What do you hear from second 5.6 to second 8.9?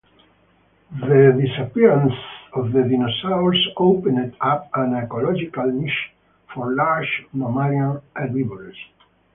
niche for large mammalian herbivores.